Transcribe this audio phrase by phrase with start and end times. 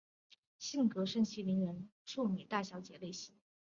[0.57, 3.35] 性格是盛气凌人的臭美大小姐类型。